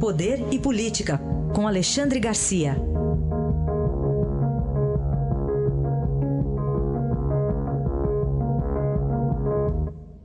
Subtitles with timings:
[0.00, 1.18] Poder e Política,
[1.54, 2.74] com Alexandre Garcia.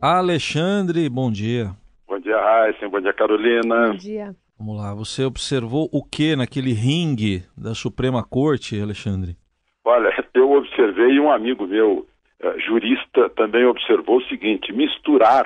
[0.01, 1.71] Alexandre, bom dia.
[2.07, 2.89] Bom dia, Raíssa.
[2.89, 3.89] Bom dia, Carolina.
[3.89, 4.35] Bom dia.
[4.57, 9.37] Vamos lá, você observou o que naquele ringue da Suprema Corte, Alexandre?
[9.85, 12.07] Olha, eu observei um amigo meu,
[12.43, 15.45] uh, jurista, também observou o seguinte: misturar,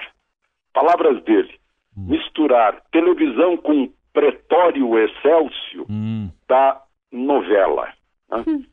[0.73, 1.53] palavras dele,
[1.95, 2.07] hum.
[2.09, 6.29] misturar televisão com pretório excelsio hum.
[6.47, 6.81] da
[7.11, 7.91] novela.
[8.29, 8.43] Né?
[8.47, 8.63] Hum.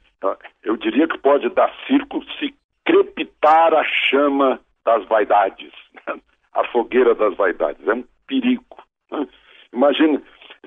[0.62, 2.54] Eu diria que pode dar circo se
[2.84, 5.72] crepitar a chama das vaidades,
[6.06, 6.20] né?
[6.52, 7.86] a fogueira das vaidades.
[7.86, 8.76] É um perigo.
[9.10, 9.26] Né?
[9.72, 10.20] Imagina,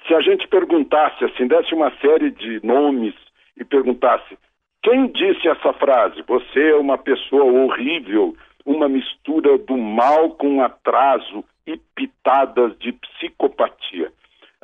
[0.07, 3.13] se a gente perguntasse, assim, desse uma série de nomes
[3.57, 4.37] e perguntasse
[4.83, 6.21] quem disse essa frase?
[6.27, 14.11] Você é uma pessoa horrível, uma mistura do mal com atraso e pitadas de psicopatia.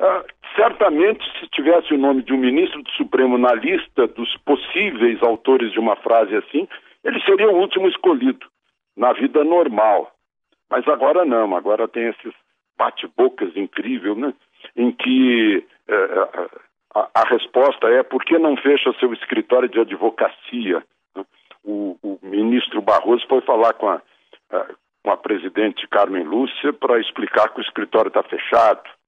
[0.00, 0.24] Ah,
[0.56, 5.70] certamente, se tivesse o nome de um ministro do Supremo na lista dos possíveis autores
[5.72, 6.66] de uma frase assim,
[7.04, 8.46] ele seria o último escolhido
[8.96, 10.10] na vida normal.
[10.70, 12.32] Mas agora não, agora tem esses
[12.78, 14.32] bate-bocas incríveis, né?
[14.74, 16.28] Em que eh,
[16.94, 20.82] a, a, resposta é por que não fecha seu escritório de advocacia?
[21.62, 24.00] O, o ministro Barroso foi falar com a,
[24.50, 24.66] a,
[25.02, 28.99] com a presidente Carmen Lúcia para explicar que o escritório está fechado, né?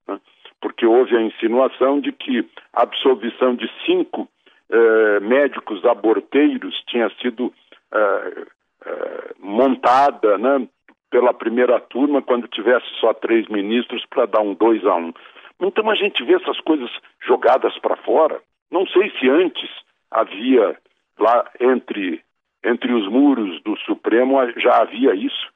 [0.62, 4.28] Porque houve a insinuação de que a absolvição de cinco
[4.70, 7.52] eh, médicos aborteiros tinha sido
[7.92, 8.46] eh,
[8.86, 10.66] eh, montada né,
[11.10, 15.12] pela primeira turma quando tivesse só três ministros para dar um dois a um.
[15.60, 16.90] Então a gente vê essas coisas
[17.26, 18.40] jogadas para fora.
[18.70, 19.68] Não sei se antes
[20.10, 20.76] havia
[21.18, 22.22] lá entre
[22.64, 25.48] entre os muros do Supremo já havia isso,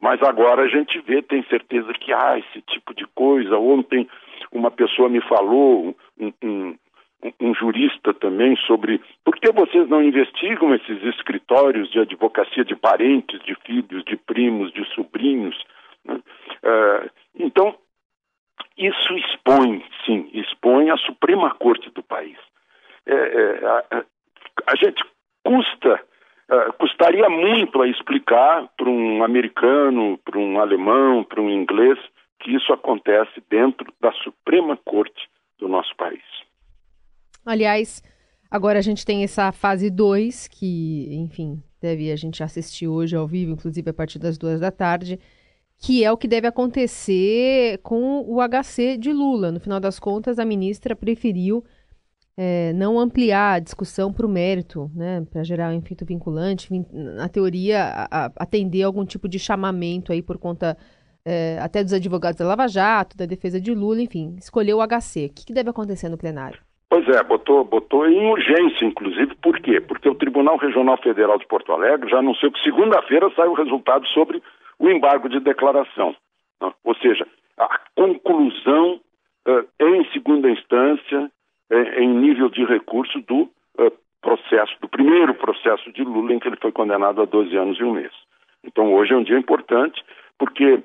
[0.00, 3.56] mas agora a gente vê, tem certeza que há ah, esse tipo de coisa.
[3.58, 4.08] Ontem
[4.52, 6.78] uma pessoa me falou, um, um,
[7.40, 13.40] um jurista também, sobre por que vocês não investigam esses escritórios de advocacia de parentes,
[13.44, 15.56] de filhos, de primos, de sobrinhos.
[16.04, 16.14] Né?
[16.14, 17.76] Uh, então,
[18.76, 22.36] isso expõe, sim, expõe a Suprema Corte do país.
[23.06, 24.04] É, é, a,
[24.66, 25.04] a, gente
[25.44, 26.00] custa,
[26.50, 31.98] uh, custaria muito a explicar para um americano, para um alemão, para um inglês,
[32.42, 36.22] que isso acontece dentro da Suprema Corte do nosso país.
[37.46, 38.02] Aliás,
[38.50, 43.26] agora a gente tem essa fase 2, que, enfim, deve a gente assistir hoje ao
[43.26, 45.18] vivo, inclusive a partir das duas da tarde
[45.82, 49.50] que é o que deve acontecer com o HC de Lula.
[49.50, 51.64] No final das contas, a ministra preferiu
[52.36, 57.28] é, não ampliar a discussão para o mérito, né, para gerar um efeito vinculante, na
[57.28, 60.78] teoria, a, a atender algum tipo de chamamento aí por conta
[61.26, 65.26] é, até dos advogados da Lava Jato, da defesa de Lula, enfim, escolheu o HC.
[65.26, 66.58] O que, que deve acontecer no plenário?
[66.88, 69.80] Pois é, botou, botou em urgência, inclusive, por quê?
[69.80, 74.06] Porque o Tribunal Regional Federal de Porto Alegre já anunciou que segunda-feira sai o resultado
[74.08, 74.42] sobre
[74.78, 76.14] o embargo de declaração.
[76.60, 76.70] Né?
[76.84, 79.00] Ou seja, a conclusão
[79.48, 81.30] uh, em segunda instância,
[81.70, 83.42] uh, em nível de recurso do
[83.78, 87.78] uh, processo, do primeiro processo de Lula, em que ele foi condenado a 12 anos
[87.78, 88.12] e um mês.
[88.64, 90.04] Então hoje é um dia importante,
[90.38, 90.82] porque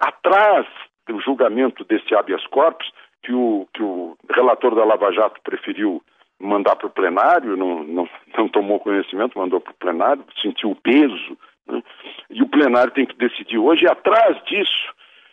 [0.00, 0.66] atrás
[1.06, 2.90] do julgamento desse habeas corpus,
[3.22, 6.02] que o, que o relator da Lava Jato preferiu
[6.40, 10.76] mandar para o plenário, não, não, não tomou conhecimento, mandou para o plenário, sentiu o
[10.76, 11.82] peso né?
[12.30, 14.92] E o plenário tem que decidir hoje, e atrás disso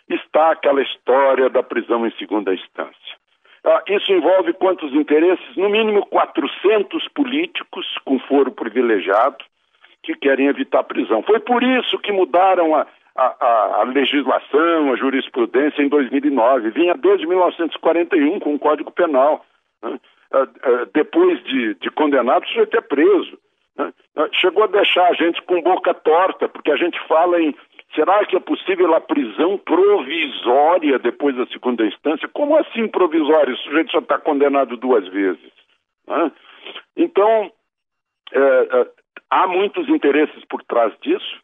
[0.10, 3.20] está aquela história da prisão em segunda instância.
[3.64, 5.56] Ah, isso envolve quantos interesses?
[5.56, 9.38] No mínimo 400 políticos com foro privilegiado
[10.02, 11.22] que querem evitar a prisão.
[11.24, 12.88] Foi por isso que mudaram a,
[13.20, 16.72] a, a, legislação, a jurisprudência em 2009.
[16.72, 19.46] Vinha desde 1941 com o Código Penal.
[19.84, 20.00] Né?
[20.32, 23.38] Ah, ah, depois de, de condenado, o sujeito é preso.
[23.78, 23.94] Né?
[24.34, 27.56] Chegou a deixar a gente com boca torta, porque a gente fala em
[27.96, 32.28] será que é possível a prisão provisória depois da segunda instância?
[32.28, 33.54] Como assim provisória?
[33.54, 35.52] O sujeito só está condenado duas vezes.
[36.08, 36.32] Né?
[36.96, 37.52] Então,
[38.32, 38.88] é, é,
[39.30, 41.42] há muitos interesses por trás disso.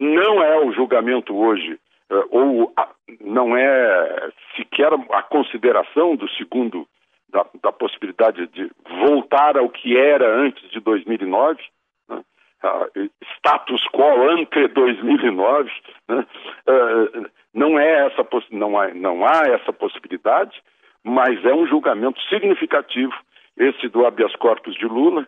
[0.00, 1.78] Não é o julgamento hoje,
[2.10, 2.72] é, ou
[3.20, 6.88] não é sequer a consideração do segundo
[7.28, 8.70] da, da, possibilidade de
[9.06, 11.60] voltar ao que era antes de 2009,
[12.08, 12.24] né?
[12.64, 15.70] uh, status quo ante 2009,
[16.08, 16.26] né?
[16.66, 20.60] uh, não é essa não há, não há essa possibilidade,
[21.04, 23.14] mas é um julgamento significativo
[23.56, 25.26] esse do habeas corpus de Lula,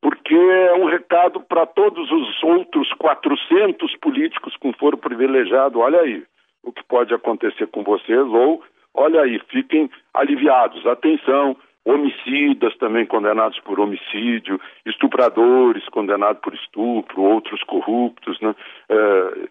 [0.00, 5.80] porque é um recado para todos os outros 400 políticos com foro privilegiado.
[5.80, 6.24] Olha aí
[6.62, 8.62] o que pode acontecer com vocês ou
[8.94, 10.86] olha aí, fiquem aliviados.
[10.86, 18.54] Atenção, homicidas também condenados por homicídio, estupradores condenados por estupro, outros corruptos, né?
[18.88, 18.96] é,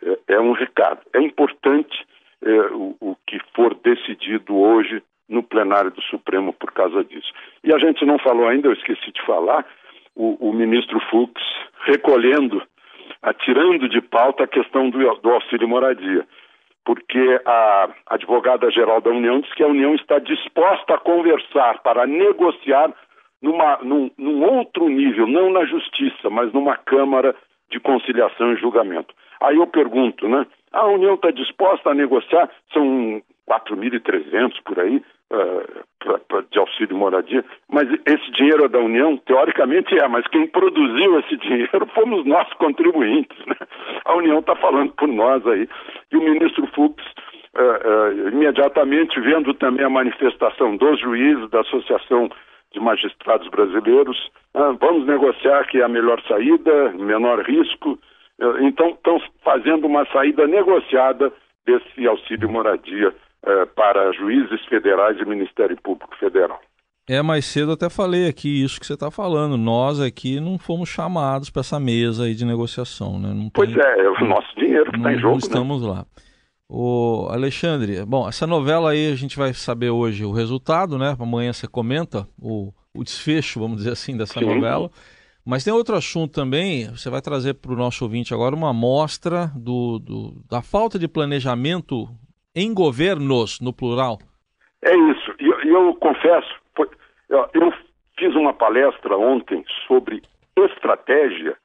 [0.03, 1.01] é, é um recado.
[1.13, 2.05] É importante
[2.43, 7.31] é, o, o que for decidido hoje no plenário do Supremo por causa disso.
[7.63, 9.65] E a gente não falou ainda, eu esqueci de falar,
[10.15, 11.33] o, o ministro Fux
[11.85, 12.61] recolhendo,
[13.21, 16.25] atirando de pauta a questão do, do auxílio moradia
[16.89, 22.91] porque a advogada-geral da União diz que a União está disposta a conversar para negociar
[23.39, 27.35] numa, num, num, outro nível, não na justiça, mas numa Câmara
[27.69, 29.13] de Conciliação e Julgamento.
[29.39, 30.47] Aí eu pergunto, né?
[30.71, 37.87] A União está disposta a negociar, são 4.300 por aí, uh, de auxílio moradia, mas
[38.05, 39.17] esse dinheiro é da União?
[39.17, 43.37] Teoricamente é, mas quem produziu esse dinheiro fomos nós contribuintes.
[43.45, 43.55] Né?
[44.05, 45.67] A União está falando por nós aí.
[46.11, 47.03] E o ministro Fux,
[47.55, 52.29] uh, uh, imediatamente vendo também a manifestação dos juízes da Associação
[52.71, 54.29] de Magistrados Brasileiros,
[54.79, 57.97] vamos negociar que é a melhor saída, menor risco.
[58.61, 61.33] então, estão fazendo uma saída negociada
[61.65, 63.11] desse auxílio moradia
[63.45, 66.59] eh, para juízes federais e Ministério Público Federal.
[67.07, 69.57] É, mais cedo até falei aqui isso que você está falando.
[69.57, 73.33] Nós aqui não fomos chamados para essa mesa aí de negociação, né?
[73.33, 75.27] Não pois tem, é, é o nosso dinheiro que está em jogo.
[75.27, 75.39] Não né?
[75.39, 75.89] estamos né?
[75.89, 76.05] lá.
[76.69, 81.17] O Alexandre, bom, essa novela aí a gente vai saber hoje o resultado, né?
[81.19, 84.45] Amanhã você comenta o, o desfecho, vamos dizer assim, dessa Sim.
[84.45, 84.91] novela.
[85.43, 89.51] Mas tem outro assunto também, você vai trazer para o nosso ouvinte agora uma amostra
[89.55, 92.07] do, do, da falta de planejamento
[92.55, 94.17] em governos, no plural?
[94.83, 95.35] É isso.
[95.39, 96.55] E eu, eu, confesso,
[97.29, 97.73] eu, eu
[98.17, 100.21] fiz uma palestra ontem sobre
[100.57, 101.55] estratégia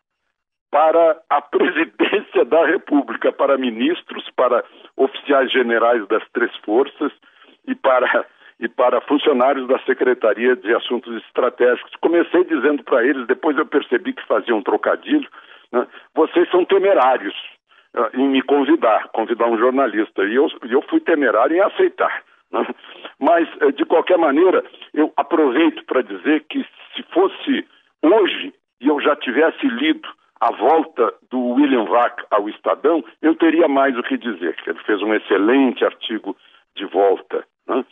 [0.71, 4.65] para a presidência da República, para ministros, para
[4.97, 7.13] oficiais generais das três forças
[7.67, 8.27] e para,
[8.61, 11.93] e para funcionários da Secretaria de Assuntos Estratégicos.
[12.01, 15.29] Comecei dizendo para eles, depois eu percebi que faziam um trocadilho,
[15.73, 15.87] né?
[16.15, 17.35] vocês são temerários.
[17.97, 20.25] Ah, em me convidar, convidar um jornalista.
[20.25, 22.23] E eu, eu fui temerário em aceitar.
[22.51, 22.67] Né?
[23.21, 27.65] Mas, eh, de qualquer maneira, eu aproveito para dizer que se fosse
[28.03, 30.09] hoje e eu já tivesse lido
[30.41, 34.57] a volta do William Vac ao Estadão, eu teria mais o que dizer.
[34.67, 36.37] Ele fez um excelente artigo
[36.75, 37.85] de volta né,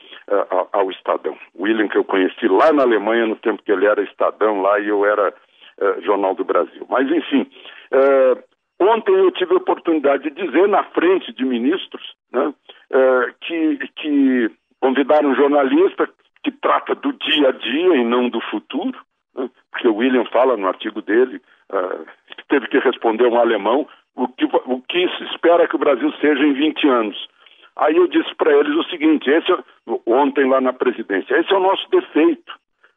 [0.73, 1.39] ao Estadão.
[1.59, 4.89] William, que eu conheci lá na Alemanha, no tempo que ele era Estadão lá e
[4.89, 5.33] eu era
[5.81, 6.85] uh, Jornal do Brasil.
[6.91, 7.49] Mas, enfim,
[7.93, 8.52] uh,
[8.83, 12.03] Ontem eu tive a oportunidade de dizer na frente de ministros
[12.33, 12.53] né,
[12.91, 14.51] é, que, que
[14.81, 16.09] convidaram um jornalista
[16.43, 18.99] que trata do dia a dia e não do futuro,
[19.37, 21.41] né, porque o William fala no artigo dele
[21.71, 22.05] uh,
[22.37, 23.87] que teve que responder um alemão
[24.17, 27.29] o que, o que se espera que o Brasil seja em 20 anos.
[27.77, 29.59] Aí eu disse para eles o seguinte, esse é,
[30.07, 32.53] ontem lá na presidência, esse é o nosso defeito,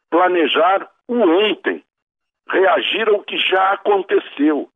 [0.09, 1.83] planejar o ontem,
[2.49, 4.69] reagir ao que já aconteceu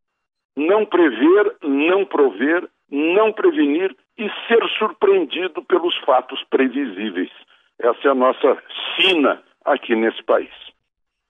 [0.68, 7.32] não prever, não prover, não prevenir e ser surpreendido pelos fatos previsíveis.
[7.80, 8.58] Essa é a nossa
[8.96, 10.52] sina aqui nesse país.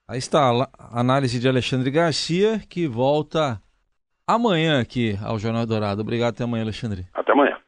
[0.07, 3.61] Aí está a análise de Alexandre Garcia, que volta
[4.27, 6.01] amanhã aqui ao Jornal Dourado.
[6.01, 7.05] Obrigado, até amanhã, Alexandre.
[7.13, 7.59] Até amanhã.